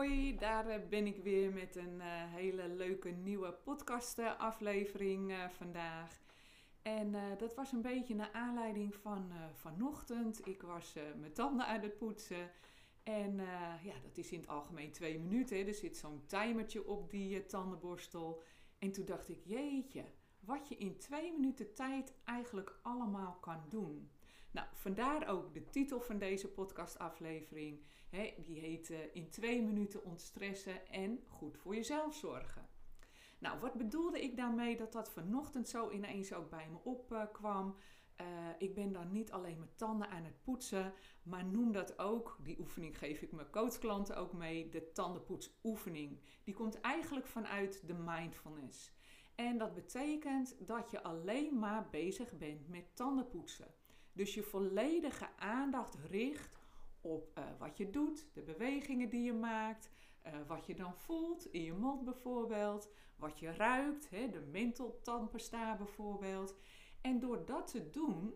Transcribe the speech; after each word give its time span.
Hoi 0.00 0.36
daar 0.36 0.66
eh, 0.66 0.88
ben 0.88 1.06
ik 1.06 1.22
weer 1.22 1.52
met 1.52 1.76
een 1.76 2.00
eh, 2.00 2.08
hele 2.34 2.68
leuke 2.68 3.08
nieuwe 3.08 3.52
podcast 3.52 4.18
eh, 4.18 5.48
vandaag. 5.48 6.20
En 6.82 7.14
dat 7.38 7.54
was 7.54 7.72
een 7.72 7.82
beetje 7.82 8.14
naar 8.14 8.30
aanleiding 8.32 8.94
van 8.94 9.32
vanochtend. 9.54 10.46
Ik 10.46 10.62
was 10.62 10.94
mijn 11.20 11.32
tanden 11.32 11.66
aan 11.66 11.80
het 11.80 11.98
poetsen. 11.98 12.50
En 13.02 13.36
ja, 13.82 13.94
dat 14.02 14.18
is 14.18 14.32
in 14.32 14.40
het 14.40 14.48
algemeen 14.48 14.90
twee 14.90 15.18
minuten. 15.18 15.56
Hè. 15.56 15.64
Er 15.64 15.74
zit 15.74 15.96
zo'n 15.96 16.22
timertje 16.26 16.86
op 16.86 17.10
die 17.10 17.46
tandenborstel. 17.46 18.42
En 18.78 18.92
toen 18.92 19.04
dacht 19.04 19.28
ik, 19.28 19.40
jeetje, 19.44 20.04
wat 20.40 20.68
je 20.68 20.76
in 20.76 20.98
twee 20.98 21.32
minuten 21.32 21.74
tijd 21.74 22.14
eigenlijk 22.24 22.78
allemaal 22.82 23.38
kan 23.40 23.62
doen. 23.68 24.10
Nou, 24.50 24.66
vandaar 24.72 25.28
ook 25.28 25.54
de 25.54 25.70
titel 25.70 26.00
van 26.00 26.18
deze 26.18 26.48
podcastaflevering. 26.48 27.84
Die 28.36 28.58
heet 28.58 28.92
In 29.12 29.30
twee 29.30 29.62
minuten 29.62 30.04
ontstressen 30.04 30.88
en 30.88 31.24
goed 31.28 31.58
voor 31.58 31.74
jezelf 31.74 32.14
zorgen. 32.14 32.68
Nou, 33.38 33.60
wat 33.60 33.74
bedoelde 33.74 34.22
ik 34.22 34.36
daarmee 34.36 34.76
dat 34.76 34.92
dat 34.92 35.10
vanochtend 35.10 35.68
zo 35.68 35.90
ineens 35.90 36.32
ook 36.32 36.50
bij 36.50 36.68
me 36.70 36.78
opkwam? 36.84 37.76
Uh, 38.20 38.26
ik 38.58 38.74
ben 38.74 38.92
dan 38.92 39.12
niet 39.12 39.32
alleen 39.32 39.58
mijn 39.58 39.74
tanden 39.76 40.08
aan 40.08 40.24
het 40.24 40.42
poetsen, 40.42 40.92
maar 41.22 41.44
noem 41.44 41.72
dat 41.72 41.98
ook, 41.98 42.38
die 42.42 42.60
oefening 42.60 42.98
geef 42.98 43.22
ik 43.22 43.32
mijn 43.32 43.50
coachklanten 43.50 44.16
ook 44.16 44.32
mee, 44.32 44.68
de 44.68 44.92
tandenpoetsoefening. 44.92 46.20
Die 46.44 46.54
komt 46.54 46.80
eigenlijk 46.80 47.26
vanuit 47.26 47.86
de 47.86 47.94
mindfulness. 47.94 48.92
En 49.34 49.58
dat 49.58 49.74
betekent 49.74 50.66
dat 50.66 50.90
je 50.90 51.02
alleen 51.02 51.58
maar 51.58 51.88
bezig 51.90 52.38
bent 52.38 52.68
met 52.68 52.96
tandenpoetsen. 52.96 53.74
Dus 54.20 54.34
je 54.34 54.42
volledige 54.42 55.28
aandacht 55.38 55.96
richt 56.10 56.58
op 57.00 57.38
uh, 57.38 57.44
wat 57.58 57.76
je 57.76 57.90
doet, 57.90 58.26
de 58.32 58.42
bewegingen 58.42 59.08
die 59.08 59.22
je 59.22 59.32
maakt, 59.32 59.90
uh, 60.26 60.32
wat 60.46 60.66
je 60.66 60.74
dan 60.74 60.94
voelt 60.94 61.52
in 61.52 61.62
je 61.62 61.72
mond 61.72 62.04
bijvoorbeeld, 62.04 62.90
wat 63.16 63.38
je 63.38 63.52
ruikt, 63.52 64.10
hè, 64.10 64.28
de 64.30 64.40
menteltandpasta 64.40 65.76
bijvoorbeeld. 65.76 66.54
En 67.00 67.20
door 67.20 67.44
dat 67.44 67.66
te 67.66 67.90
doen, 67.90 68.34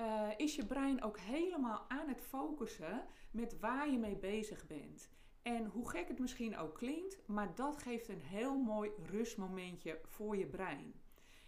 uh, 0.00 0.28
is 0.36 0.54
je 0.54 0.66
brein 0.66 1.02
ook 1.02 1.18
helemaal 1.18 1.84
aan 1.88 2.08
het 2.08 2.20
focussen 2.20 3.06
met 3.30 3.58
waar 3.58 3.90
je 3.90 3.98
mee 3.98 4.16
bezig 4.16 4.66
bent. 4.66 5.10
En 5.42 5.66
hoe 5.66 5.88
gek 5.88 6.08
het 6.08 6.18
misschien 6.18 6.56
ook 6.56 6.74
klinkt, 6.74 7.18
maar 7.26 7.54
dat 7.54 7.82
geeft 7.82 8.08
een 8.08 8.22
heel 8.22 8.58
mooi 8.58 8.90
rustmomentje 9.02 10.00
voor 10.04 10.36
je 10.36 10.46
brein. 10.46 10.94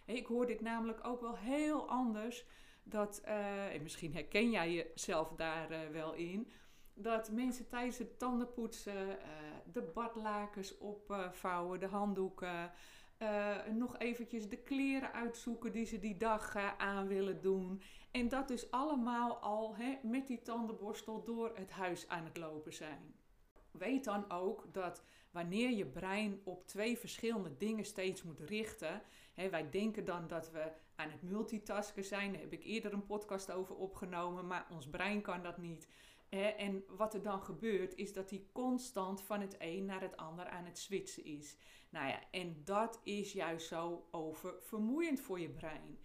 Ik 0.05 0.25
hoor 0.25 0.45
dit 0.45 0.61
namelijk 0.61 1.07
ook 1.07 1.21
wel 1.21 1.37
heel 1.37 1.89
anders 1.89 2.45
dat, 2.83 3.21
uh, 3.25 3.73
en 3.73 3.81
misschien 3.81 4.13
herken 4.13 4.51
jij 4.51 4.73
jezelf 4.73 5.33
daar 5.35 5.71
uh, 5.71 5.77
wel 5.91 6.13
in, 6.13 6.51
dat 6.93 7.31
mensen 7.31 7.67
tijdens 7.67 7.97
het 7.97 8.19
tandenpoetsen 8.19 9.07
uh, 9.07 9.15
de 9.73 9.81
badlakens 9.81 10.77
opvouwen, 10.77 11.79
de 11.79 11.87
handdoeken, 11.87 12.71
nog 13.73 13.97
eventjes 13.97 14.49
de 14.49 14.57
kleren 14.57 15.13
uitzoeken 15.13 15.71
die 15.71 15.85
ze 15.85 15.99
die 15.99 16.17
dag 16.17 16.55
aan 16.77 17.07
willen 17.07 17.41
doen. 17.41 17.81
En 18.11 18.29
dat 18.29 18.47
dus 18.47 18.71
allemaal 18.71 19.37
al 19.37 19.75
hè, 19.75 19.97
met 20.01 20.27
die 20.27 20.41
tandenborstel 20.41 21.23
door 21.23 21.51
het 21.55 21.71
huis 21.71 22.07
aan 22.07 22.23
het 22.23 22.37
lopen 22.37 22.73
zijn. 22.73 23.15
Weet 23.71 24.03
dan 24.03 24.31
ook 24.31 24.73
dat 24.73 25.03
wanneer 25.33 25.69
je 25.69 25.85
brein 25.85 26.41
op 26.43 26.67
twee 26.67 26.97
verschillende 26.97 27.57
dingen 27.57 27.85
steeds 27.85 28.23
moet 28.23 28.39
richten. 28.39 29.01
Hè, 29.33 29.49
wij 29.49 29.69
denken 29.69 30.05
dan 30.05 30.27
dat 30.27 30.51
we 30.51 30.71
aan 30.95 31.09
het 31.09 31.21
multitasken 31.21 32.03
zijn. 32.03 32.31
Daar 32.31 32.41
heb 32.41 32.53
ik 32.53 32.63
eerder 32.63 32.93
een 32.93 33.05
podcast 33.05 33.51
over 33.51 33.75
opgenomen, 33.75 34.47
maar 34.47 34.67
ons 34.71 34.89
brein 34.89 35.21
kan 35.21 35.43
dat 35.43 35.57
niet. 35.57 35.87
En 36.57 36.83
wat 36.87 37.13
er 37.13 37.21
dan 37.21 37.41
gebeurt, 37.41 37.95
is 37.95 38.13
dat 38.13 38.29
hij 38.29 38.45
constant 38.51 39.21
van 39.21 39.41
het 39.41 39.55
een 39.59 39.85
naar 39.85 40.01
het 40.01 40.17
ander 40.17 40.45
aan 40.45 40.65
het 40.65 40.77
switchen 40.77 41.25
is. 41.25 41.57
Nou 41.89 42.07
ja, 42.07 42.19
en 42.31 42.61
dat 42.63 42.99
is 43.03 43.33
juist 43.33 43.67
zo 43.67 44.07
oververmoeiend 44.11 45.19
voor 45.19 45.39
je 45.39 45.49
brein. 45.49 45.99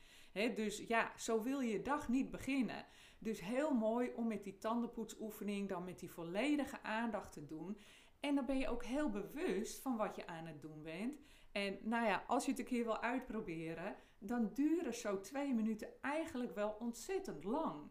dus 0.54 0.84
ja, 0.86 1.12
zo 1.16 1.42
wil 1.42 1.60
je 1.60 1.72
je 1.72 1.82
dag 1.82 2.08
niet 2.08 2.30
beginnen. 2.30 2.86
Dus 3.18 3.40
heel 3.40 3.74
mooi 3.74 4.12
om 4.16 4.26
met 4.26 4.44
die 4.44 4.58
tandenpoetsoefening 4.58 5.68
dan 5.68 5.84
met 5.84 5.98
die 5.98 6.10
volledige 6.10 6.82
aandacht 6.82 7.32
te 7.32 7.46
doen. 7.46 7.78
En 8.20 8.34
dan 8.34 8.46
ben 8.46 8.58
je 8.58 8.68
ook 8.68 8.84
heel 8.84 9.10
bewust 9.10 9.80
van 9.80 9.96
wat 9.96 10.16
je 10.16 10.26
aan 10.26 10.46
het 10.46 10.62
doen 10.62 10.82
bent. 10.82 11.18
En 11.52 11.78
nou 11.82 12.06
ja, 12.06 12.24
als 12.26 12.44
je 12.44 12.50
het 12.50 12.60
een 12.60 12.66
keer 12.66 12.84
wil 12.84 13.02
uitproberen, 13.02 13.96
dan 14.18 14.50
duren 14.54 14.94
zo 14.94 15.20
twee 15.20 15.54
minuten 15.54 15.88
eigenlijk 16.00 16.54
wel 16.54 16.76
ontzettend 16.78 17.44
lang. 17.44 17.90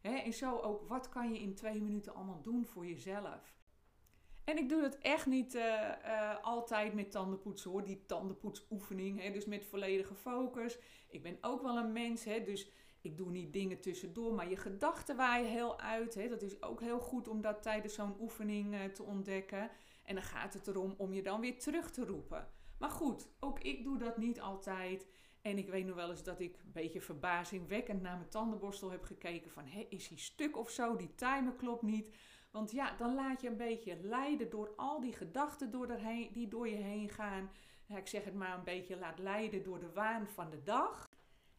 en 0.00 0.32
zo 0.32 0.58
ook, 0.58 0.88
wat 0.88 1.08
kan 1.08 1.32
je 1.32 1.40
in 1.40 1.54
twee 1.54 1.82
minuten 1.82 2.14
allemaal 2.14 2.42
doen 2.42 2.66
voor 2.66 2.86
jezelf? 2.86 3.54
En 4.44 4.58
ik 4.58 4.68
doe 4.68 4.80
dat 4.80 4.98
echt 4.98 5.26
niet 5.26 5.54
uh, 5.54 5.62
uh, 6.04 6.42
altijd 6.42 6.94
met 6.94 7.10
tandenpoetsen 7.10 7.70
hoor, 7.70 7.84
die 7.84 8.06
tandenpoetsoefening, 8.06 9.32
dus 9.32 9.44
met 9.44 9.66
volledige 9.66 10.14
focus. 10.14 10.78
Ik 11.08 11.22
ben 11.22 11.38
ook 11.40 11.62
wel 11.62 11.76
een 11.76 11.92
mens, 11.92 12.24
hè, 12.24 12.42
dus 12.42 12.70
ik 13.04 13.16
doe 13.16 13.30
niet 13.30 13.52
dingen 13.52 13.80
tussendoor, 13.80 14.34
maar 14.34 14.48
je 14.48 14.56
gedachten 14.56 15.16
waaien 15.16 15.50
heel 15.50 15.80
uit. 15.80 16.14
Hè. 16.14 16.28
Dat 16.28 16.42
is 16.42 16.62
ook 16.62 16.80
heel 16.80 17.00
goed 17.00 17.28
om 17.28 17.40
dat 17.40 17.62
tijdens 17.62 17.94
zo'n 17.94 18.16
oefening 18.20 18.74
uh, 18.74 18.84
te 18.84 19.02
ontdekken. 19.02 19.70
En 20.04 20.14
dan 20.14 20.24
gaat 20.24 20.54
het 20.54 20.66
erom 20.66 20.94
om 20.96 21.12
je 21.12 21.22
dan 21.22 21.40
weer 21.40 21.58
terug 21.58 21.90
te 21.90 22.04
roepen. 22.04 22.48
Maar 22.78 22.90
goed, 22.90 23.28
ook 23.40 23.60
ik 23.60 23.84
doe 23.84 23.98
dat 23.98 24.16
niet 24.16 24.40
altijd. 24.40 25.06
En 25.42 25.58
ik 25.58 25.68
weet 25.68 25.86
nog 25.86 25.94
wel 25.94 26.10
eens 26.10 26.22
dat 26.22 26.40
ik 26.40 26.56
een 26.56 26.72
beetje 26.72 27.00
verbazingwekkend 27.00 28.02
naar 28.02 28.16
mijn 28.16 28.28
tandenborstel 28.28 28.90
heb 28.90 29.02
gekeken 29.02 29.50
van, 29.50 29.66
hé, 29.66 29.86
is 29.88 30.08
hij 30.08 30.18
stuk 30.18 30.56
of 30.56 30.70
zo? 30.70 30.96
Die 30.96 31.14
timer 31.14 31.52
klopt 31.52 31.82
niet. 31.82 32.10
Want 32.50 32.70
ja, 32.70 32.96
dan 32.96 33.14
laat 33.14 33.40
je 33.40 33.48
een 33.48 33.56
beetje 33.56 33.98
leiden 34.02 34.50
door 34.50 34.72
al 34.76 35.00
die 35.00 35.12
gedachten 35.12 35.70
door 35.70 35.88
die 36.32 36.48
door 36.48 36.68
je 36.68 36.76
heen 36.76 37.08
gaan. 37.08 37.50
Ik 37.88 38.06
zeg 38.06 38.24
het 38.24 38.34
maar 38.34 38.58
een 38.58 38.64
beetje 38.64 38.98
laat 38.98 39.18
leiden 39.18 39.62
door 39.62 39.78
de 39.78 39.92
waan 39.92 40.26
van 40.28 40.50
de 40.50 40.62
dag. 40.62 41.12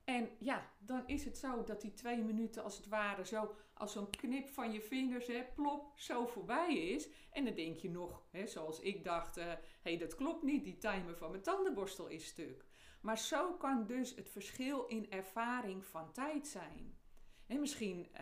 En 0.05 0.29
ja, 0.39 0.71
dan 0.79 1.03
is 1.07 1.25
het 1.25 1.37
zo 1.37 1.63
dat 1.63 1.81
die 1.81 1.93
twee 1.93 2.23
minuten 2.23 2.63
als 2.63 2.77
het 2.77 2.87
ware 2.87 3.25
zo 3.25 3.55
als 3.73 3.91
zo'n 3.91 4.09
knip 4.09 4.47
van 4.47 4.71
je 4.71 4.81
vingers, 4.81 5.27
hè, 5.27 5.43
plop, 5.55 5.93
zo 5.95 6.25
voorbij 6.25 6.75
is. 6.75 7.07
En 7.31 7.45
dan 7.45 7.53
denk 7.53 7.77
je 7.77 7.89
nog, 7.89 8.23
hè, 8.31 8.47
zoals 8.47 8.79
ik 8.79 9.03
dacht, 9.03 9.35
hé, 9.35 9.51
uh, 9.51 9.57
hey, 9.81 9.97
dat 9.97 10.15
klopt 10.15 10.43
niet, 10.43 10.63
die 10.63 10.77
timer 10.77 11.17
van 11.17 11.31
mijn 11.31 11.43
tandenborstel 11.43 12.07
is 12.07 12.25
stuk. 12.25 12.65
Maar 13.01 13.17
zo 13.17 13.53
kan 13.53 13.85
dus 13.85 14.15
het 14.15 14.29
verschil 14.29 14.85
in 14.85 15.11
ervaring 15.11 15.85
van 15.85 16.11
tijd 16.11 16.47
zijn. 16.47 16.97
En 17.47 17.59
misschien 17.59 18.07
uh, 18.13 18.19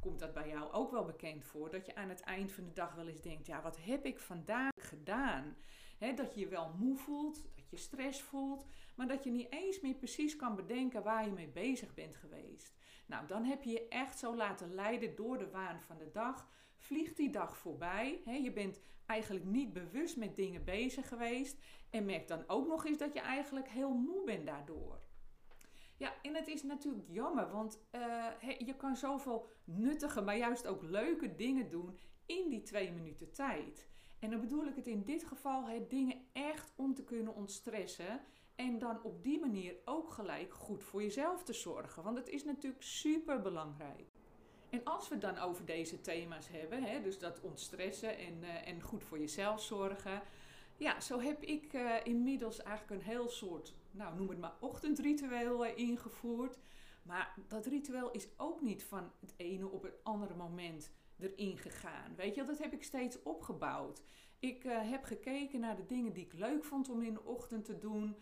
komt 0.00 0.18
dat 0.18 0.32
bij 0.32 0.48
jou 0.48 0.72
ook 0.72 0.90
wel 0.90 1.04
bekend 1.04 1.44
voor, 1.44 1.70
dat 1.70 1.86
je 1.86 1.94
aan 1.94 2.08
het 2.08 2.20
eind 2.20 2.52
van 2.52 2.64
de 2.64 2.72
dag 2.72 2.94
wel 2.94 3.08
eens 3.08 3.22
denkt, 3.22 3.46
ja, 3.46 3.62
wat 3.62 3.78
heb 3.80 4.04
ik 4.04 4.18
vandaag 4.18 4.72
gedaan? 4.76 5.56
Dat 6.00 6.34
je 6.34 6.40
je 6.40 6.48
wel 6.48 6.74
moe 6.78 6.96
voelt, 6.96 7.42
dat 7.54 7.70
je 7.70 7.76
stress 7.76 8.22
voelt, 8.22 8.66
maar 8.96 9.08
dat 9.08 9.24
je 9.24 9.30
niet 9.30 9.52
eens 9.52 9.80
meer 9.80 9.94
precies 9.94 10.36
kan 10.36 10.56
bedenken 10.56 11.02
waar 11.02 11.24
je 11.24 11.32
mee 11.32 11.48
bezig 11.48 11.94
bent 11.94 12.16
geweest. 12.16 12.78
Nou, 13.06 13.26
dan 13.26 13.44
heb 13.44 13.62
je 13.62 13.70
je 13.70 13.88
echt 13.88 14.18
zo 14.18 14.36
laten 14.36 14.74
leiden 14.74 15.16
door 15.16 15.38
de 15.38 15.50
waan 15.50 15.80
van 15.80 15.98
de 15.98 16.10
dag. 16.10 16.48
Vliegt 16.76 17.16
die 17.16 17.30
dag 17.30 17.56
voorbij. 17.56 18.20
Je 18.42 18.52
bent 18.52 18.80
eigenlijk 19.06 19.44
niet 19.44 19.72
bewust 19.72 20.16
met 20.16 20.36
dingen 20.36 20.64
bezig 20.64 21.08
geweest. 21.08 21.58
En 21.90 22.04
merk 22.04 22.28
dan 22.28 22.44
ook 22.46 22.66
nog 22.66 22.86
eens 22.86 22.98
dat 22.98 23.12
je 23.12 23.20
eigenlijk 23.20 23.68
heel 23.68 23.92
moe 23.92 24.24
bent 24.24 24.46
daardoor. 24.46 25.00
Ja, 25.96 26.14
en 26.22 26.34
het 26.34 26.48
is 26.48 26.62
natuurlijk 26.62 27.08
jammer, 27.08 27.50
want 27.50 27.80
uh, 27.92 28.26
je 28.58 28.76
kan 28.76 28.96
zoveel 28.96 29.48
nuttige, 29.64 30.20
maar 30.20 30.36
juist 30.36 30.66
ook 30.66 30.82
leuke 30.82 31.34
dingen 31.34 31.70
doen 31.70 31.98
in 32.26 32.48
die 32.48 32.62
twee 32.62 32.92
minuten 32.92 33.32
tijd. 33.32 33.89
En 34.20 34.30
dan 34.30 34.40
bedoel 34.40 34.66
ik 34.66 34.76
het 34.76 34.86
in 34.86 35.04
dit 35.04 35.24
geval 35.24 35.68
het 35.68 35.90
dingen 35.90 36.16
echt 36.32 36.72
om 36.76 36.94
te 36.94 37.04
kunnen 37.04 37.34
ontstressen. 37.34 38.20
En 38.54 38.78
dan 38.78 39.02
op 39.02 39.22
die 39.22 39.40
manier 39.40 39.74
ook 39.84 40.10
gelijk 40.10 40.54
goed 40.54 40.84
voor 40.84 41.02
jezelf 41.02 41.42
te 41.42 41.52
zorgen. 41.52 42.02
Want 42.02 42.16
het 42.16 42.28
is 42.28 42.44
natuurlijk 42.44 42.82
super 42.82 43.40
belangrijk. 43.40 44.12
En 44.70 44.84
als 44.84 45.08
we 45.08 45.14
het 45.14 45.22
dan 45.22 45.38
over 45.38 45.64
deze 45.64 46.00
thema's 46.00 46.48
hebben, 46.48 46.82
hè, 46.82 47.02
dus 47.02 47.18
dat 47.18 47.40
ontstressen 47.40 48.18
en, 48.18 48.42
uh, 48.42 48.68
en 48.68 48.80
goed 48.80 49.04
voor 49.04 49.18
jezelf 49.18 49.62
zorgen. 49.62 50.22
Ja, 50.76 51.00
zo 51.00 51.20
heb 51.20 51.42
ik 51.42 51.72
uh, 51.72 51.94
inmiddels 52.04 52.62
eigenlijk 52.62 53.00
een 53.00 53.08
heel 53.08 53.28
soort, 53.28 53.74
nou 53.90 54.16
noem 54.16 54.28
het 54.28 54.38
maar 54.38 54.56
ochtendritueel 54.60 55.66
uh, 55.66 55.76
ingevoerd. 55.76 56.58
Maar 57.02 57.34
dat 57.48 57.66
ritueel 57.66 58.10
is 58.10 58.28
ook 58.36 58.60
niet 58.60 58.84
van 58.84 59.10
het 59.20 59.34
ene 59.36 59.68
op 59.68 59.82
het 59.82 59.94
andere 60.02 60.34
moment 60.34 60.92
erin 61.22 61.58
gegaan. 61.58 62.14
Weet 62.16 62.34
je, 62.34 62.44
dat 62.44 62.58
heb 62.58 62.72
ik 62.72 62.82
steeds 62.82 63.22
opgebouwd. 63.22 64.02
Ik 64.38 64.64
uh, 64.64 64.90
heb 64.90 65.04
gekeken 65.04 65.60
naar 65.60 65.76
de 65.76 65.86
dingen 65.86 66.12
die 66.12 66.24
ik 66.24 66.32
leuk 66.32 66.64
vond 66.64 66.88
om 66.88 67.02
in 67.02 67.14
de 67.14 67.24
ochtend 67.24 67.64
te 67.64 67.78
doen. 67.78 68.16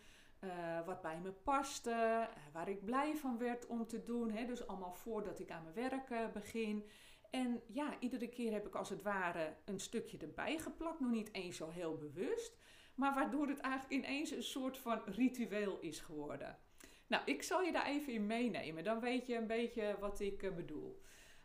Uh, 0.45 0.87
wat 0.87 1.03
bij 1.03 1.21
me 1.21 1.33
paste, 1.33 1.91
uh, 1.91 2.53
waar 2.53 2.69
ik 2.69 2.85
blij 2.85 3.17
van 3.17 3.39
werd 3.39 3.67
om 3.67 3.87
te 3.87 4.03
doen. 4.03 4.31
Hè? 4.31 4.45
Dus 4.45 4.67
allemaal 4.67 4.95
voordat 4.95 5.41
ik 5.41 5.51
aan 5.51 5.63
mijn 5.63 5.91
werk 5.91 6.33
begin. 6.33 6.89
En 7.31 7.63
ja, 7.67 8.01
iedere 8.01 8.29
keer 8.29 8.53
heb 8.53 8.67
ik 8.67 8.75
als 8.75 8.89
het 8.89 9.03
ware 9.03 9.57
een 9.65 9.81
stukje 9.81 10.19
erbij 10.19 10.59
geplakt. 10.59 11.01
Nog 11.01 11.11
niet 11.11 11.35
eens 11.35 11.57
zo 11.57 11.69
heel 11.69 11.97
bewust. 11.97 12.57
Maar 12.95 13.15
waardoor 13.15 13.49
het 13.49 13.59
eigenlijk 13.59 14.05
ineens 14.05 14.31
een 14.31 14.43
soort 14.43 14.79
van 14.79 15.03
ritueel 15.05 15.79
is 15.81 16.01
geworden. 16.01 16.59
Nou, 17.07 17.23
ik 17.25 17.43
zal 17.43 17.63
je 17.63 17.73
daar 17.73 17.87
even 17.87 18.13
in 18.13 18.27
meenemen. 18.27 18.85
Dan 18.85 19.01
weet 19.01 19.27
je 19.27 19.37
een 19.37 19.47
beetje 19.47 19.97
wat 20.01 20.21
ik 20.21 20.55
bedoel. 20.55 21.03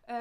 Uh, 0.10 0.16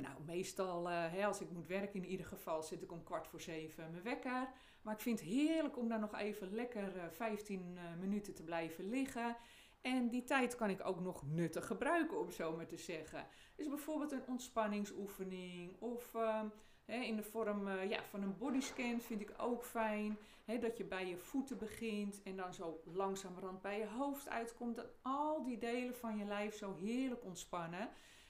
nou, 0.00 0.22
meestal, 0.26 0.90
uh, 0.90 1.12
hè, 1.12 1.26
als 1.26 1.40
ik 1.40 1.50
moet 1.50 1.66
werken 1.66 2.02
in 2.02 2.08
ieder 2.08 2.26
geval, 2.26 2.62
zit 2.62 2.82
ik 2.82 2.92
om 2.92 3.04
kwart 3.04 3.28
voor 3.28 3.40
zeven 3.40 3.90
mijn 3.90 4.02
wekker. 4.02 4.48
Maar 4.82 4.94
ik 4.94 5.00
vind 5.00 5.20
het 5.20 5.28
heerlijk 5.28 5.76
om 5.76 5.88
daar 5.88 5.98
nog 5.98 6.14
even 6.14 6.54
lekker 6.54 6.92
15 7.10 7.78
minuten 8.00 8.34
te 8.34 8.42
blijven 8.42 8.88
liggen. 8.88 9.36
En 9.80 10.08
die 10.08 10.24
tijd 10.24 10.56
kan 10.56 10.70
ik 10.70 10.86
ook 10.86 11.00
nog 11.00 11.22
nuttig 11.26 11.66
gebruiken, 11.66 12.18
om 12.18 12.30
zo 12.30 12.56
maar 12.56 12.66
te 12.66 12.76
zeggen. 12.76 13.26
Dus 13.56 13.68
bijvoorbeeld 13.68 14.12
een 14.12 14.26
ontspanningsoefening 14.26 15.80
of 15.80 16.14
uh, 16.14 16.42
in 16.86 17.16
de 17.16 17.22
vorm 17.22 17.68
ja, 17.68 18.02
van 18.02 18.22
een 18.22 18.38
bodyscan 18.38 19.00
vind 19.00 19.20
ik 19.20 19.32
ook 19.36 19.64
fijn. 19.64 20.18
dat 20.60 20.76
je 20.76 20.84
bij 20.84 21.06
je 21.06 21.16
voeten 21.16 21.58
begint 21.58 22.22
en 22.22 22.36
dan 22.36 22.54
zo 22.54 22.80
langzamerhand 22.84 23.62
bij 23.62 23.78
je 23.78 23.86
hoofd 23.86 24.28
uitkomt. 24.28 24.76
Dat 24.76 24.90
al 25.02 25.42
die 25.42 25.58
delen 25.58 25.96
van 25.96 26.16
je 26.16 26.24
lijf 26.24 26.56
zo 26.56 26.74
heerlijk 26.74 27.24
ontspannen. 27.24 27.88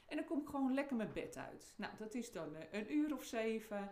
En 0.09 0.17
dan 0.17 0.25
kom 0.25 0.41
ik 0.41 0.49
gewoon 0.49 0.75
lekker 0.75 0.97
mijn 0.97 1.13
bed 1.13 1.37
uit. 1.37 1.75
Nou, 1.77 1.93
dat 1.99 2.15
is 2.15 2.33
dan 2.33 2.55
uh, 2.55 2.61
een 2.71 2.93
uur 2.93 3.15
of 3.15 3.25
zeven. 3.25 3.91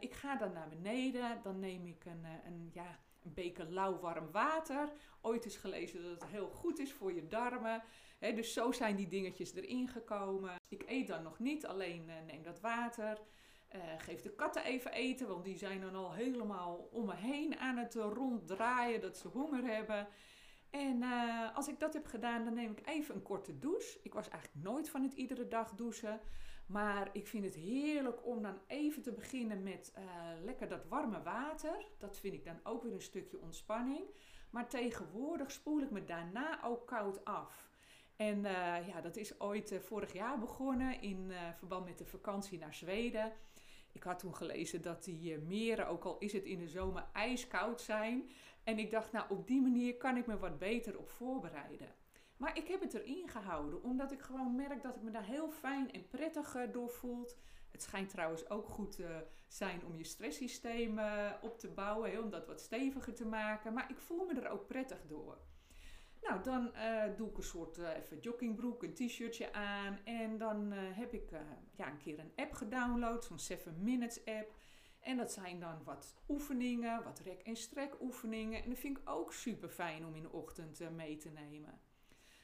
ik 0.00 0.14
ga 0.14 0.36
dan 0.36 0.52
naar 0.52 0.68
beneden. 0.68 1.40
Dan 1.42 1.58
neem 1.58 1.86
ik 1.86 2.04
een, 2.04 2.24
een 2.44 2.70
ja, 2.72 2.98
een 3.24 3.34
beker 3.34 3.70
lauw 3.70 3.98
warm 3.98 4.30
water. 4.30 4.92
Ooit 5.20 5.44
is 5.44 5.56
gelezen 5.56 6.02
dat 6.02 6.20
het 6.20 6.30
heel 6.30 6.48
goed 6.48 6.78
is 6.78 6.92
voor 6.92 7.12
je 7.12 7.26
darmen. 7.26 7.82
dus 8.18 8.52
zo 8.52 8.72
zijn 8.72 8.96
die 8.96 9.08
dingetjes 9.08 9.54
erin 9.54 9.88
gekomen. 9.88 10.54
Ik 10.68 10.82
eet 10.86 11.06
dan 11.06 11.22
nog 11.22 11.38
niet, 11.38 11.66
alleen 11.66 12.10
neem 12.26 12.42
dat 12.42 12.60
water. 12.60 13.18
Geef 13.98 14.22
de 14.22 14.34
katten 14.34 14.64
even 14.64 14.92
eten, 14.92 15.28
want 15.28 15.44
die 15.44 15.56
zijn 15.56 15.80
dan 15.80 15.94
al 15.94 16.12
helemaal 16.12 16.88
om 16.92 17.06
me 17.06 17.14
heen 17.14 17.58
aan 17.58 17.76
het 17.76 17.94
ronddraaien 17.94 19.00
dat 19.00 19.16
ze 19.16 19.28
honger 19.28 19.64
hebben. 19.64 20.08
En 20.70 21.02
uh, 21.02 21.56
als 21.56 21.68
ik 21.68 21.80
dat 21.80 21.92
heb 21.94 22.06
gedaan, 22.06 22.44
dan 22.44 22.54
neem 22.54 22.70
ik 22.70 22.86
even 22.86 23.14
een 23.14 23.22
korte 23.22 23.58
douche. 23.58 23.98
Ik 24.02 24.14
was 24.14 24.28
eigenlijk 24.28 24.64
nooit 24.64 24.90
van 24.90 25.02
het 25.02 25.12
iedere 25.12 25.48
dag 25.48 25.74
douchen. 25.74 26.20
Maar 26.66 27.08
ik 27.12 27.26
vind 27.26 27.44
het 27.44 27.54
heerlijk 27.54 28.26
om 28.26 28.42
dan 28.42 28.58
even 28.66 29.02
te 29.02 29.12
beginnen 29.12 29.62
met 29.62 29.92
uh, 29.98 30.04
lekker 30.44 30.68
dat 30.68 30.86
warme 30.88 31.22
water. 31.22 31.86
Dat 31.98 32.18
vind 32.18 32.34
ik 32.34 32.44
dan 32.44 32.60
ook 32.62 32.82
weer 32.82 32.92
een 32.92 33.00
stukje 33.00 33.40
ontspanning. 33.40 34.04
Maar 34.50 34.68
tegenwoordig 34.68 35.50
spoel 35.50 35.80
ik 35.80 35.90
me 35.90 36.04
daarna 36.04 36.64
ook 36.64 36.86
koud 36.86 37.24
af. 37.24 37.70
En 38.16 38.38
uh, 38.38 38.88
ja, 38.88 39.00
dat 39.00 39.16
is 39.16 39.40
ooit 39.40 39.80
vorig 39.82 40.12
jaar 40.12 40.38
begonnen 40.38 41.00
in 41.00 41.32
verband 41.56 41.84
met 41.84 41.98
de 41.98 42.06
vakantie 42.06 42.58
naar 42.58 42.74
Zweden. 42.74 43.32
Ik 43.92 44.02
had 44.02 44.18
toen 44.18 44.34
gelezen 44.34 44.82
dat 44.82 45.04
die 45.04 45.38
meren, 45.38 45.88
ook 45.88 46.04
al 46.04 46.18
is 46.18 46.32
het 46.32 46.44
in 46.44 46.58
de 46.58 46.68
zomer, 46.68 47.06
ijskoud 47.12 47.80
zijn. 47.80 48.30
En 48.66 48.78
ik 48.78 48.90
dacht, 48.90 49.12
nou 49.12 49.26
op 49.28 49.46
die 49.46 49.60
manier 49.60 49.96
kan 49.96 50.16
ik 50.16 50.26
me 50.26 50.38
wat 50.38 50.58
beter 50.58 50.98
op 50.98 51.08
voorbereiden. 51.08 51.88
Maar 52.36 52.56
ik 52.56 52.68
heb 52.68 52.80
het 52.80 52.94
erin 52.94 53.28
gehouden, 53.28 53.82
omdat 53.82 54.12
ik 54.12 54.20
gewoon 54.20 54.54
merk 54.54 54.82
dat 54.82 54.96
ik 54.96 55.02
me 55.02 55.10
daar 55.10 55.24
heel 55.24 55.50
fijn 55.50 55.92
en 55.92 56.08
prettig 56.08 56.56
door 56.72 56.90
voel. 56.90 57.28
Het 57.70 57.82
schijnt 57.82 58.08
trouwens 58.08 58.50
ook 58.50 58.68
goed 58.68 58.92
te 58.92 59.02
uh, 59.02 59.16
zijn 59.46 59.84
om 59.84 59.96
je 59.96 60.04
stresssysteem 60.04 60.98
uh, 60.98 61.32
op 61.42 61.58
te 61.58 61.68
bouwen, 61.68 62.22
om 62.22 62.30
dat 62.30 62.46
wat 62.46 62.60
steviger 62.60 63.14
te 63.14 63.26
maken. 63.26 63.72
Maar 63.72 63.90
ik 63.90 63.98
voel 63.98 64.24
me 64.24 64.40
er 64.40 64.48
ook 64.48 64.66
prettig 64.66 65.06
door. 65.06 65.38
Nou, 66.22 66.42
dan 66.42 66.70
uh, 66.74 67.02
doe 67.16 67.30
ik 67.30 67.36
een 67.36 67.42
soort 67.42 67.78
even 67.78 68.18
joggingbroek, 68.20 68.82
een 68.82 68.94
t-shirtje 68.94 69.52
aan. 69.52 69.98
En 70.04 70.38
dan 70.38 70.72
heb 70.72 71.12
ik 71.12 71.30
ja, 71.74 71.90
een 71.90 71.98
keer 71.98 72.18
een 72.18 72.32
app 72.36 72.52
gedownload, 72.52 73.24
zo'n 73.24 73.38
7 73.38 73.82
Minutes 73.82 74.24
app. 74.24 74.54
En 75.06 75.16
dat 75.16 75.32
zijn 75.32 75.60
dan 75.60 75.84
wat 75.84 76.14
oefeningen, 76.28 77.04
wat 77.04 77.18
rek- 77.18 77.42
en 77.42 77.56
strek 77.56 78.00
oefeningen. 78.00 78.62
En 78.62 78.68
dat 78.68 78.78
vind 78.78 78.98
ik 78.98 79.08
ook 79.08 79.32
super 79.32 79.68
fijn 79.68 80.06
om 80.06 80.14
in 80.14 80.22
de 80.22 80.32
ochtend 80.32 80.90
mee 80.90 81.16
te 81.16 81.28
nemen. 81.28 81.80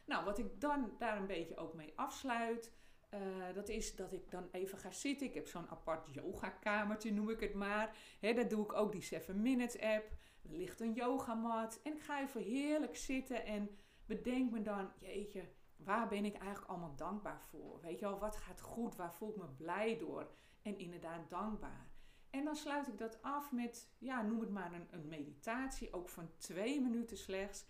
Nou, 0.05 0.25
wat 0.25 0.39
ik 0.39 0.61
dan 0.61 0.95
daar 0.99 1.17
een 1.17 1.27
beetje 1.27 1.57
ook 1.57 1.75
mee 1.75 1.93
afsluit, 1.97 2.73
uh, 3.15 3.55
dat 3.55 3.69
is 3.69 3.97
dat 3.97 4.13
ik 4.13 4.31
dan 4.31 4.49
even 4.53 4.79
ga 4.79 4.91
zitten. 4.91 5.27
Ik 5.27 5.35
heb 5.35 5.47
zo'n 5.47 5.69
apart 5.69 6.15
yogakamertje, 6.15 7.13
noem 7.13 7.31
ik 7.31 7.41
het 7.41 7.55
maar. 7.55 7.97
He, 8.21 8.33
daar 8.33 8.49
doe 8.49 8.65
ik 8.65 8.73
ook 8.73 8.93
die 8.93 9.03
7 9.03 9.43
Minutes 9.43 9.81
app. 9.81 10.11
Er 10.43 10.57
ligt 10.57 10.81
een 10.81 10.93
yogamat. 10.93 11.81
En 11.83 11.93
ik 11.93 12.03
ga 12.03 12.21
even 12.21 12.43
heerlijk 12.43 12.97
zitten 12.97 13.45
en 13.45 13.71
bedenk 14.07 14.51
me 14.51 14.63
dan, 14.63 14.91
jeetje, 15.01 15.49
waar 15.77 16.09
ben 16.09 16.25
ik 16.25 16.37
eigenlijk 16.37 16.71
allemaal 16.71 16.97
dankbaar 16.97 17.41
voor? 17.41 17.81
Weet 17.81 17.99
je 17.99 18.05
wel, 18.05 18.19
wat 18.19 18.37
gaat 18.37 18.61
goed? 18.61 18.97
Waar 18.97 19.15
voel 19.15 19.31
ik 19.31 19.37
me 19.37 19.49
blij 19.49 19.99
door? 19.99 20.31
En 20.63 20.79
inderdaad 20.79 21.31
dankbaar. 21.31 21.92
En 22.33 22.45
dan 22.45 22.57
sluit 22.57 22.89
ik 22.89 22.99
dat 22.99 23.23
af 23.23 23.53
met, 23.53 23.89
ja, 23.99 24.23
noem 24.23 24.41
het 24.41 24.51
maar 24.51 24.73
een, 24.73 24.87
een 24.91 25.09
meditatie, 25.09 25.93
ook 25.93 26.09
van 26.09 26.31
twee 26.37 26.81
minuten 26.81 27.17
slechts. 27.17 27.65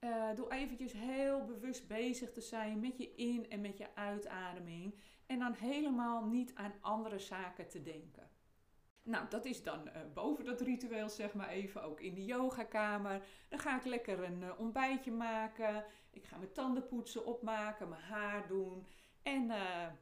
Uh, 0.00 0.34
door 0.34 0.50
eventjes 0.50 0.92
heel 0.92 1.44
bewust 1.44 1.88
bezig 1.88 2.32
te 2.32 2.40
zijn 2.40 2.80
met 2.80 2.96
je 2.98 3.14
in- 3.14 3.50
en 3.50 3.60
met 3.60 3.78
je 3.78 3.94
uitademing. 3.94 4.94
En 5.26 5.38
dan 5.38 5.52
helemaal 5.52 6.24
niet 6.24 6.54
aan 6.54 6.72
andere 6.80 7.18
zaken 7.18 7.68
te 7.68 7.82
denken. 7.82 8.30
Nou, 9.02 9.28
dat 9.28 9.44
is 9.44 9.62
dan 9.62 9.88
uh, 9.88 9.92
boven 10.14 10.44
dat 10.44 10.60
ritueel, 10.60 11.08
zeg 11.08 11.34
maar 11.34 11.48
even, 11.48 11.82
ook 11.82 12.00
in 12.00 12.14
de 12.14 12.24
yogakamer. 12.24 13.22
Dan 13.48 13.58
ga 13.58 13.76
ik 13.76 13.84
lekker 13.84 14.22
een 14.22 14.40
uh, 14.42 14.50
ontbijtje 14.58 15.10
maken. 15.12 15.84
Ik 16.10 16.24
ga 16.24 16.36
mijn 16.36 16.52
tanden 16.52 16.86
poetsen, 16.86 17.26
opmaken, 17.26 17.88
mijn 17.88 18.02
haar 18.02 18.46
doen. 18.46 18.86
En 19.22 19.46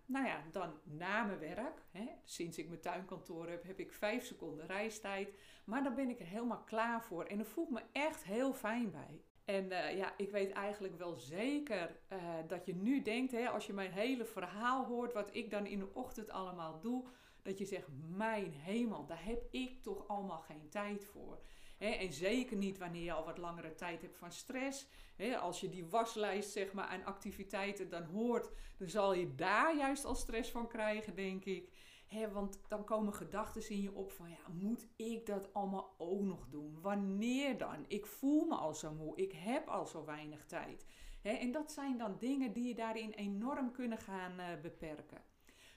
nou 0.07 0.27
ja, 0.27 0.43
dan 0.51 0.73
na 0.85 1.25
mijn 1.25 1.39
werk, 1.39 1.83
hè, 1.91 2.07
sinds 2.25 2.59
ik 2.59 2.69
mijn 2.69 2.81
tuinkantoor 2.81 3.49
heb, 3.49 3.63
heb 3.63 3.79
ik 3.79 3.93
vijf 3.93 4.25
seconden 4.25 4.67
reistijd. 4.67 5.35
Maar 5.65 5.83
dan 5.83 5.95
ben 5.95 6.09
ik 6.09 6.21
er 6.21 6.27
helemaal 6.27 6.65
klaar 6.65 7.03
voor 7.03 7.25
en 7.25 7.37
dan 7.37 7.47
voel 7.47 7.65
ik 7.65 7.71
me 7.71 7.83
echt 7.93 8.25
heel 8.25 8.53
fijn 8.53 8.91
bij. 8.91 9.23
En 9.45 9.65
uh, 9.65 9.97
ja, 9.97 10.13
ik 10.17 10.31
weet 10.31 10.53
eigenlijk 10.53 10.99
wel 10.99 11.17
zeker 11.17 12.01
uh, 12.13 12.19
dat 12.47 12.67
je 12.67 12.75
nu 12.75 13.03
denkt, 13.03 13.33
hè, 13.33 13.49
als 13.49 13.67
je 13.67 13.73
mijn 13.73 13.93
hele 13.93 14.25
verhaal 14.25 14.85
hoort, 14.85 15.13
wat 15.13 15.35
ik 15.35 15.51
dan 15.51 15.67
in 15.67 15.79
de 15.79 15.95
ochtend 15.95 16.31
allemaal 16.31 16.81
doe, 16.81 17.05
dat 17.43 17.59
je 17.59 17.65
zegt, 17.65 17.89
mijn 18.17 18.53
hemel, 18.53 19.07
daar 19.07 19.25
heb 19.25 19.43
ik 19.51 19.83
toch 19.83 20.09
allemaal 20.09 20.41
geen 20.41 20.69
tijd 20.69 21.05
voor. 21.05 21.41
Hè, 21.81 21.89
en 21.89 22.13
zeker 22.13 22.57
niet 22.57 22.79
wanneer 22.79 23.03
je 23.03 23.13
al 23.13 23.25
wat 23.25 23.39
langere 23.39 23.75
tijd 23.75 24.03
hebt 24.03 24.17
van 24.17 24.33
stress. 24.33 24.87
Hè, 25.17 25.39
als 25.39 25.61
je 25.61 25.69
die 25.69 25.87
waslijst 25.87 26.51
zeg 26.51 26.73
maar, 26.73 26.87
aan 26.87 27.05
activiteiten 27.05 27.89
dan 27.89 28.03
hoort, 28.03 28.51
dan 28.79 28.89
zal 28.89 29.15
je 29.15 29.35
daar 29.35 29.77
juist 29.77 30.05
al 30.05 30.15
stress 30.15 30.51
van 30.51 30.69
krijgen, 30.69 31.15
denk 31.15 31.45
ik. 31.45 31.73
He, 32.07 32.31
want 32.31 32.61
dan 32.69 32.85
komen 32.85 33.15
gedachten 33.15 33.71
in 33.71 33.81
je 33.81 33.95
op 33.95 34.11
van, 34.11 34.31
ja, 34.31 34.49
moet 34.53 34.87
ik 34.97 35.27
dat 35.27 35.55
allemaal 35.55 35.95
ook 35.99 36.21
nog 36.21 36.49
doen? 36.49 36.81
Wanneer 36.81 37.59
dan? 37.59 37.85
Ik 37.89 38.07
voel 38.07 38.45
me 38.45 38.55
al 38.55 38.75
zo 38.75 38.93
moe, 38.93 39.17
ik 39.17 39.33
heb 39.33 39.69
al 39.69 39.87
zo 39.87 40.05
weinig 40.05 40.47
tijd. 40.47 40.87
En 41.23 41.53
dat 41.53 41.73
zijn 41.73 41.99
dan 41.99 42.19
dingen 42.19 42.53
die 42.53 42.69
je 42.69 42.75
daarin 42.75 43.11
enorm 43.11 43.73
kunnen 43.73 43.99
gaan 43.99 44.41
uh, 44.41 44.47
beperken. 44.63 45.23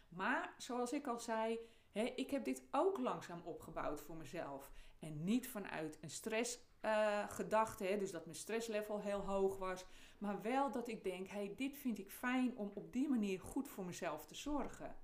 Maar 0.10 0.54
zoals 0.58 0.94
ik 0.94 1.08
al 1.08 1.20
zei, 1.20 1.60
he, 1.92 2.04
ik 2.04 2.30
heb 2.30 2.46
dit 2.46 2.68
ook 2.72 2.98
langzaam 2.98 3.42
opgebouwd 3.44 4.02
voor 4.02 4.16
mezelf. 4.16 4.72
En 5.04 5.24
niet 5.24 5.50
vanuit 5.50 5.98
een 6.02 6.10
stressgedachte, 6.10 7.94
uh, 7.94 8.00
dus 8.00 8.12
dat 8.12 8.26
mijn 8.26 8.38
stresslevel 8.38 9.00
heel 9.00 9.20
hoog 9.20 9.58
was. 9.58 9.86
Maar 10.18 10.42
wel 10.42 10.72
dat 10.72 10.88
ik 10.88 11.04
denk, 11.04 11.28
hey, 11.28 11.54
dit 11.56 11.78
vind 11.78 12.00
ik 12.00 12.12
fijn 12.12 12.58
om 12.58 12.72
op 12.74 12.94
die 12.94 13.10
manier 13.10 13.40
goed 13.40 13.68
voor 13.68 13.86
mezelf 13.86 14.26
te 14.26 14.36
zorgen. 14.36 14.96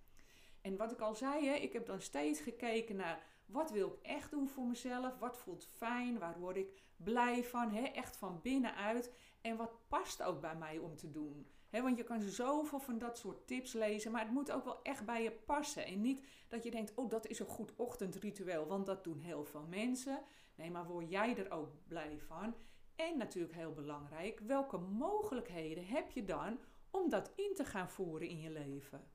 En 0.61 0.77
wat 0.77 0.91
ik 0.91 0.99
al 0.99 1.15
zei, 1.15 1.47
hè, 1.47 1.53
ik 1.53 1.73
heb 1.73 1.85
dan 1.85 2.01
steeds 2.01 2.39
gekeken 2.39 2.95
naar 2.95 3.23
wat 3.45 3.71
wil 3.71 3.87
ik 3.87 4.05
echt 4.05 4.31
doen 4.31 4.49
voor 4.49 4.65
mezelf, 4.65 5.17
wat 5.17 5.37
voelt 5.37 5.65
fijn, 5.65 6.19
waar 6.19 6.39
word 6.39 6.57
ik 6.57 6.81
blij 6.95 7.43
van, 7.43 7.75
echt 7.75 8.17
van 8.17 8.39
binnenuit. 8.41 9.11
En 9.41 9.57
wat 9.57 9.87
past 9.87 10.23
ook 10.23 10.41
bij 10.41 10.55
mij 10.55 10.77
om 10.77 10.95
te 10.95 11.11
doen. 11.11 11.47
Want 11.71 11.97
je 11.97 12.03
kan 12.03 12.21
zoveel 12.21 12.79
van 12.79 12.97
dat 12.97 13.17
soort 13.17 13.47
tips 13.47 13.73
lezen, 13.73 14.11
maar 14.11 14.21
het 14.21 14.31
moet 14.31 14.51
ook 14.51 14.63
wel 14.63 14.81
echt 14.83 15.05
bij 15.05 15.23
je 15.23 15.31
passen. 15.31 15.85
En 15.85 16.01
niet 16.01 16.25
dat 16.47 16.63
je 16.63 16.71
denkt, 16.71 16.93
oh 16.95 17.09
dat 17.09 17.27
is 17.27 17.39
een 17.39 17.45
goed 17.45 17.75
ochtendritueel, 17.75 18.67
want 18.67 18.85
dat 18.85 19.03
doen 19.03 19.19
heel 19.19 19.45
veel 19.45 19.65
mensen. 19.69 20.21
Nee, 20.55 20.71
maar 20.71 20.85
word 20.85 21.09
jij 21.09 21.37
er 21.37 21.51
ook 21.51 21.69
blij 21.87 22.19
van? 22.27 22.55
En 22.95 23.17
natuurlijk 23.17 23.55
heel 23.55 23.73
belangrijk, 23.73 24.39
welke 24.39 24.77
mogelijkheden 24.77 25.85
heb 25.85 26.11
je 26.11 26.25
dan 26.25 26.59
om 26.91 27.09
dat 27.09 27.31
in 27.35 27.51
te 27.55 27.65
gaan 27.65 27.89
voeren 27.89 28.27
in 28.27 28.39
je 28.39 28.49
leven? 28.49 29.07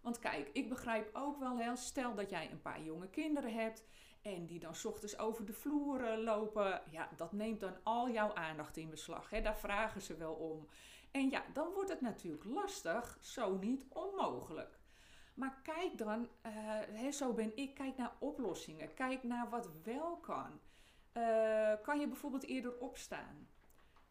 Want 0.00 0.18
kijk, 0.18 0.50
ik 0.52 0.68
begrijp 0.68 1.10
ook 1.12 1.38
wel 1.38 1.58
heel, 1.58 1.76
stel 1.76 2.14
dat 2.14 2.30
jij 2.30 2.50
een 2.50 2.62
paar 2.62 2.82
jonge 2.82 3.08
kinderen 3.08 3.54
hebt 3.54 3.84
en 4.22 4.46
die 4.46 4.58
dan 4.58 4.74
ochtends 4.84 5.18
over 5.18 5.44
de 5.44 5.52
vloer 5.52 6.16
lopen, 6.16 6.82
ja, 6.90 7.08
dat 7.16 7.32
neemt 7.32 7.60
dan 7.60 7.76
al 7.82 8.10
jouw 8.10 8.34
aandacht 8.34 8.76
in 8.76 8.90
beslag. 8.90 9.28
Daar 9.28 9.58
vragen 9.58 10.02
ze 10.02 10.16
wel 10.16 10.34
om. 10.34 10.68
En 11.10 11.30
ja, 11.30 11.42
dan 11.52 11.72
wordt 11.72 11.90
het 11.90 12.00
natuurlijk 12.00 12.44
lastig, 12.44 13.18
zo 13.20 13.56
niet 13.56 13.84
onmogelijk. 13.88 14.78
Maar 15.34 15.60
kijk 15.62 15.98
dan, 15.98 16.28
uh, 17.02 17.12
zo 17.12 17.32
ben 17.32 17.56
ik, 17.56 17.74
kijk 17.74 17.96
naar 17.96 18.12
oplossingen. 18.18 18.94
Kijk 18.94 19.22
naar 19.22 19.48
wat 19.48 19.70
wel 19.82 20.16
kan. 20.16 20.60
Uh, 21.16 21.72
kan 21.82 22.00
je 22.00 22.06
bijvoorbeeld 22.06 22.44
eerder 22.44 22.78
opstaan? 22.78 23.48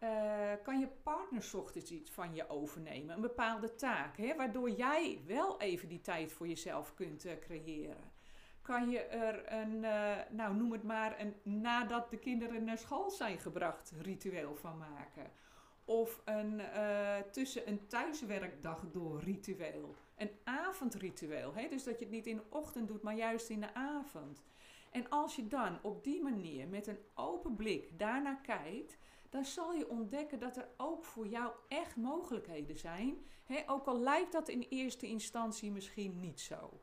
Uh, 0.04 0.52
kan 0.64 0.80
je 0.80 0.88
partner 1.04 1.50
ochtends 1.56 1.92
iets 1.92 2.12
van 2.12 2.36
je 2.36 2.50
overnemen, 2.50 3.16
een 3.16 3.22
bepaalde 3.22 3.76
taak, 3.76 4.18
hè, 4.18 4.36
waardoor 4.36 4.70
jij 4.70 5.22
wel 5.26 5.60
even 5.60 5.88
die 5.88 6.02
tijd 6.02 6.32
voor 6.32 6.48
jezelf 6.48 6.94
kunt 6.94 7.26
creëren? 7.40 8.12
Kan 8.62 8.90
je 8.90 9.00
er 9.00 9.54
een, 9.54 9.80
nou 10.36 10.56
noem 10.56 10.72
het 10.72 10.84
maar, 10.84 11.20
een 11.20 11.62
nadat 11.62 12.10
de 12.10 12.18
kinderen 12.18 12.64
naar 12.64 12.78
school 12.78 13.10
zijn 13.10 13.40
gebracht 13.40 13.94
ritueel 14.02 14.56
van 14.56 14.78
maken? 14.78 15.32
Of 15.88 16.22
een 16.26 16.62
tussen 17.32 17.68
een 17.68 17.88
thuiswerkdag 17.88 18.86
door 18.92 19.20
ritueel? 19.20 19.96
een 20.18 20.32
avondritueel. 20.44 21.54
Hè? 21.54 21.68
Dus 21.68 21.84
dat 21.84 22.00
je 22.00 22.06
het 22.06 22.14
niet 22.14 22.28
in 22.28 22.36
de 22.36 22.44
ochtend 22.50 22.88
doet, 22.88 23.02
maar 23.02 23.16
juist 23.16 23.50
in 23.50 23.60
de 23.60 23.74
avond. 23.74 24.44
En 24.92 25.10
als 25.10 25.36
je 25.36 25.48
dan 25.48 25.80
op 25.82 26.04
die 26.04 26.22
manier 26.22 26.68
met 26.68 26.88
een 26.88 27.00
open 27.14 27.56
blik 27.56 28.00
daarnaar 28.00 28.42
kijkt, 28.42 28.98
dan 29.30 29.46
zal 29.46 29.74
je 29.74 29.90
ontdekken 29.90 30.40
dat 30.40 30.58
er 30.58 30.68
ook 30.78 31.04
voor 31.04 31.28
jou 31.28 31.52
echt 31.68 31.96
mogelijkheden 31.96 32.78
zijn. 32.78 33.26
Hè? 33.44 33.64
Ook 33.66 33.86
al 33.86 34.00
lijkt 34.00 34.32
dat 34.32 34.50
in 34.50 34.66
eerste 34.70 35.08
instantie 35.08 35.72
misschien 35.72 36.20
niet 36.20 36.40
zo. 36.40 36.82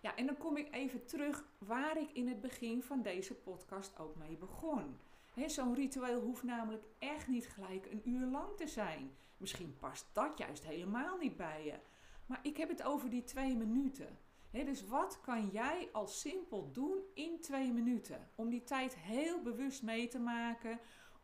Ja, 0.00 0.16
en 0.16 0.26
dan 0.26 0.36
kom 0.36 0.56
ik 0.56 0.74
even 0.74 1.06
terug 1.06 1.44
waar 1.58 2.00
ik 2.00 2.12
in 2.12 2.28
het 2.28 2.40
begin 2.40 2.82
van 2.82 3.02
deze 3.02 3.34
podcast 3.34 3.98
ook 3.98 4.16
mee 4.16 4.36
begon. 4.36 4.98
Zo'n 5.46 5.74
ritueel 5.74 6.20
hoeft 6.20 6.42
namelijk 6.42 6.84
echt 6.98 7.28
niet 7.28 7.48
gelijk 7.48 7.86
een 7.86 8.08
uur 8.08 8.26
lang 8.26 8.56
te 8.56 8.66
zijn. 8.66 9.16
Misschien 9.36 9.76
past 9.76 10.06
dat 10.12 10.38
juist 10.38 10.64
helemaal 10.64 11.16
niet 11.16 11.36
bij 11.36 11.64
je. 11.64 11.78
Maar 12.26 12.40
ik 12.42 12.56
heb 12.56 12.68
het 12.68 12.82
over 12.82 13.10
die 13.10 13.24
twee 13.24 13.56
minuten. 13.56 14.18
dus 14.50 14.86
wat 14.86 15.20
kan 15.20 15.48
jij 15.48 15.88
al 15.92 16.06
simpel 16.06 16.72
doen 16.72 16.98
in 17.14 17.40
twee 17.40 17.72
minuten? 17.72 18.30
Om 18.34 18.48
die 18.48 18.64
tijd 18.64 18.96
heel 18.96 19.42
bewust 19.42 19.82
mee 19.82 20.08
te 20.08 20.18
maken, 20.18 20.80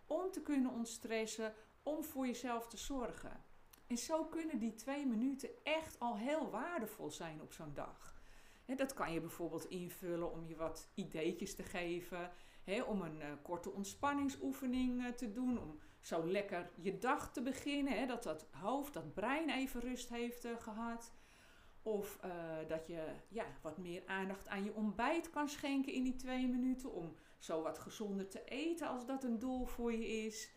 om 0.07 0.31
te 0.31 0.43
kunnen 0.43 0.73
ontstressen, 0.73 1.55
om 1.83 2.05
voor 2.05 2.27
jezelf 2.27 2.69
te 2.69 2.77
zorgen. 2.77 3.45
En 3.87 3.97
zo 3.99 4.25
kunnen 4.25 4.59
die 4.59 4.75
twee 4.75 5.07
minuten 5.07 5.49
echt 5.63 6.01
al 6.01 6.17
heel 6.17 6.51
waardevol 6.51 7.11
zijn 7.11 7.43
op 7.43 7.53
zo'n 7.53 7.75
dag. 7.75 8.15
dat 8.77 8.95
kan 8.95 9.13
je 9.13 9.21
bijvoorbeeld 9.21 9.65
invullen 9.65 10.33
om 10.33 10.47
je 10.47 10.57
wat 10.57 10.89
ideetjes 10.95 11.55
te 11.55 11.63
geven, 11.63 12.31
om 12.87 13.03
een 13.03 13.21
uh, 13.21 13.27
korte 13.43 13.71
ontspanningsoefening 13.71 15.01
uh, 15.01 15.09
te 15.09 15.33
doen, 15.33 15.59
om 15.59 15.79
zo 16.01 16.27
lekker 16.27 16.71
je 16.81 16.99
dag 16.99 17.33
te 17.33 17.43
beginnen. 17.43 18.09
Dat 18.09 18.23
dat 18.23 18.47
hoofd, 18.51 18.93
dat 18.93 19.15
brein 19.15 19.51
even 19.51 19.81
rust 19.81 20.09
heeft 20.09 20.45
uh, 20.45 20.53
gehad. 20.59 21.13
Of 21.83 22.19
dat 22.67 22.87
je 22.87 23.07
ja, 23.29 23.45
wat 23.63 23.79
meer 23.79 24.03
aandacht 24.07 24.49
aan 24.49 24.65
je 24.65 24.75
ontbijt 24.75 25.31
kan 25.31 25.49
schenken 25.49 25.93
in 25.93 26.05
die 26.05 26.17
twee 26.17 26.49
minuten. 26.49 26.93
Om 26.93 27.15
zo 27.39 27.63
wat 27.63 27.79
gezonder 27.79 28.29
te 28.29 28.45
eten 28.45 28.89
als 28.89 29.07
dat 29.07 29.25
een 29.25 29.39
doel 29.39 29.67
voor 29.67 29.93
je 29.93 30.07
is. 30.07 30.51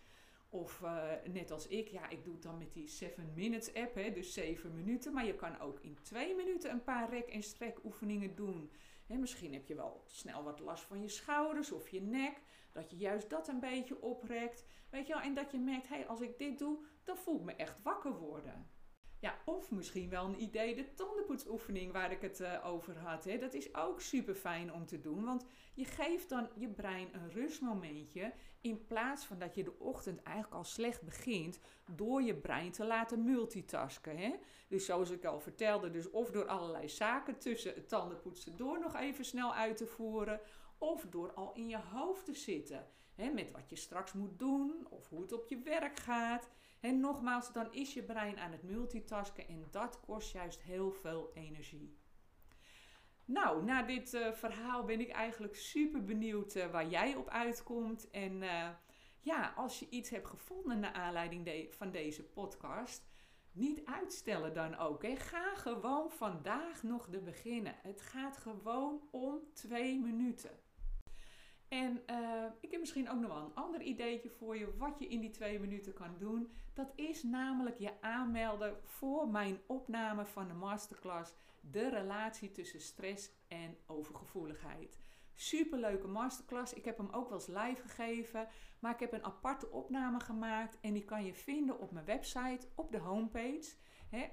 Of 0.49 0.83
net 1.31 1.51
als 1.51 1.67
ik, 1.67 1.87
ja, 1.87 2.09
ik 2.09 2.23
doe 2.23 2.33
het 2.33 2.43
dan 2.43 2.57
met 2.57 2.73
die 2.73 2.87
7 2.87 3.31
minutes 3.35 3.73
app, 3.73 3.95
hè, 3.95 4.11
dus 4.11 4.33
7 4.33 4.75
minuten. 4.75 5.13
Maar 5.13 5.25
je 5.25 5.35
kan 5.35 5.59
ook 5.59 5.79
in 5.79 5.97
2 6.01 6.35
minuten 6.35 6.71
een 6.71 6.83
paar 6.83 7.09
rek- 7.09 7.29
en 7.29 7.43
strek 7.43 7.83
oefeningen 7.83 8.35
doen. 8.35 8.71
Hè, 9.07 9.17
misschien 9.17 9.53
heb 9.53 9.67
je 9.67 9.75
wel 9.75 10.03
snel 10.05 10.43
wat 10.43 10.59
last 10.59 10.83
van 10.83 11.01
je 11.01 11.09
schouders 11.09 11.71
of 11.71 11.89
je 11.89 12.01
nek. 12.01 12.41
Dat 12.71 12.89
je 12.89 12.97
juist 12.97 13.29
dat 13.29 13.47
een 13.47 13.59
beetje 13.59 14.01
oprekt. 14.01 14.65
Weet 14.89 15.07
je 15.07 15.13
wel, 15.13 15.21
en 15.21 15.33
dat 15.33 15.51
je 15.51 15.57
merkt, 15.57 15.87
hé, 15.87 15.95
hey, 15.95 16.07
als 16.07 16.21
ik 16.21 16.37
dit 16.37 16.59
doe, 16.59 16.85
dan 17.03 17.17
voel 17.17 17.35
ik 17.35 17.43
me 17.45 17.55
echt 17.55 17.81
wakker 17.81 18.17
worden. 18.17 18.69
Ja, 19.19 19.37
of 19.45 19.71
misschien 19.71 20.09
wel 20.09 20.25
een 20.25 20.41
idee, 20.41 20.75
de 20.75 20.93
tandenpoetsoefening 20.93 21.91
waar 21.91 22.11
ik 22.11 22.21
het 22.21 22.39
uh, 22.39 22.65
over 22.65 22.97
had. 22.97 23.23
Hè. 23.23 23.37
Dat 23.37 23.53
is 23.53 23.75
ook 23.75 24.01
super 24.01 24.35
fijn 24.35 24.73
om 24.73 24.85
te 24.85 24.99
doen, 24.99 25.23
want 25.25 25.45
je 25.73 25.85
geeft 25.85 26.29
dan 26.29 26.49
je 26.55 26.67
brein 26.67 27.07
een 27.13 27.31
rustmomentje. 27.31 28.33
In 28.61 28.85
plaats 28.85 29.25
van 29.25 29.39
dat 29.39 29.55
je 29.55 29.63
de 29.63 29.79
ochtend 29.79 30.23
eigenlijk 30.23 30.55
al 30.55 30.63
slecht 30.63 31.01
begint 31.01 31.59
door 31.91 32.21
je 32.21 32.35
brein 32.35 32.71
te 32.71 32.85
laten 32.85 33.23
multitasken. 33.23 34.17
Hè. 34.17 34.35
Dus 34.67 34.85
zoals 34.85 35.09
ik 35.09 35.25
al 35.25 35.39
vertelde, 35.39 35.89
dus 35.89 36.09
of 36.09 36.31
door 36.31 36.47
allerlei 36.47 36.89
zaken 36.89 37.37
tussen 37.37 37.73
het 37.73 37.89
tandenpoetsen 37.89 38.57
door 38.57 38.79
nog 38.79 38.95
even 38.95 39.25
snel 39.25 39.53
uit 39.53 39.77
te 39.77 39.87
voeren. 39.87 40.39
Of 40.77 41.05
door 41.09 41.33
al 41.33 41.53
in 41.53 41.67
je 41.67 41.77
hoofd 41.77 42.25
te 42.25 42.33
zitten. 42.33 42.87
Hè, 43.15 43.29
met 43.29 43.51
wat 43.51 43.69
je 43.69 43.75
straks 43.75 44.13
moet 44.13 44.39
doen 44.39 44.87
of 44.89 45.09
hoe 45.09 45.21
het 45.21 45.31
op 45.31 45.47
je 45.47 45.61
werk 45.61 45.99
gaat. 45.99 46.49
En 46.79 46.99
nogmaals, 46.99 47.53
dan 47.53 47.73
is 47.73 47.93
je 47.93 48.03
brein 48.03 48.39
aan 48.39 48.51
het 48.51 48.63
multitasken 48.63 49.47
en 49.47 49.67
dat 49.71 49.99
kost 49.99 50.31
juist 50.31 50.61
heel 50.61 50.91
veel 50.91 51.31
energie. 51.33 51.97
Nou, 53.25 53.63
na 53.63 53.83
dit 53.83 54.13
uh, 54.13 54.31
verhaal 54.31 54.83
ben 54.83 54.99
ik 54.99 55.09
eigenlijk 55.09 55.55
super 55.55 56.03
benieuwd 56.03 56.55
uh, 56.55 56.65
waar 56.65 56.87
jij 56.87 57.15
op 57.15 57.29
uitkomt. 57.29 58.09
En 58.09 58.41
uh, 58.41 58.69
ja, 59.19 59.53
als 59.55 59.79
je 59.79 59.89
iets 59.89 60.09
hebt 60.09 60.27
gevonden 60.27 60.79
naar 60.79 60.93
aanleiding 60.93 61.67
van 61.69 61.91
deze 61.91 62.23
podcast, 62.23 63.07
niet 63.51 63.85
uitstellen 63.85 64.53
dan 64.53 64.77
ook. 64.77 65.03
Hè. 65.03 65.15
Ga 65.15 65.55
gewoon 65.55 66.11
vandaag 66.11 66.83
nog 66.83 67.09
de 67.09 67.19
beginnen. 67.19 67.75
Het 67.81 68.01
gaat 68.01 68.37
gewoon 68.37 69.07
om 69.11 69.39
twee 69.53 69.99
minuten. 69.99 70.59
En 71.67 72.03
uh, 72.09 72.43
ik 72.59 72.71
heb 72.71 72.79
misschien 72.79 73.09
ook 73.09 73.19
nog 73.19 73.33
wel 73.33 73.45
een 73.45 73.55
ander 73.55 73.81
ideetje 73.81 74.29
voor 74.29 74.57
je 74.57 74.77
wat 74.77 74.99
je 74.99 75.07
in 75.07 75.19
die 75.19 75.31
twee 75.31 75.59
minuten 75.59 75.93
kan 75.93 76.15
doen. 76.17 76.51
Dat 76.73 76.91
is 76.95 77.23
namelijk 77.23 77.77
je 77.77 78.01
aanmelden 78.01 78.77
voor 78.83 79.27
mijn 79.27 79.59
opname 79.65 80.25
van 80.25 80.47
de 80.47 80.53
masterclass 80.53 81.33
De 81.61 81.89
relatie 81.89 82.51
tussen 82.51 82.81
stress 82.81 83.31
en 83.47 83.77
overgevoeligheid. 83.85 84.99
Superleuke 85.33 86.07
masterclass. 86.07 86.73
Ik 86.73 86.85
heb 86.85 86.97
hem 86.97 87.09
ook 87.11 87.29
wel 87.29 87.37
eens 87.37 87.47
live 87.47 87.81
gegeven. 87.81 88.47
Maar 88.79 88.93
ik 88.93 88.99
heb 88.99 89.13
een 89.13 89.25
aparte 89.25 89.71
opname 89.71 90.19
gemaakt. 90.19 90.77
En 90.81 90.93
die 90.93 91.05
kan 91.05 91.25
je 91.25 91.33
vinden 91.33 91.79
op 91.79 91.91
mijn 91.91 92.05
website, 92.05 92.67
op 92.75 92.91
de 92.91 92.99
homepage. 92.99 93.75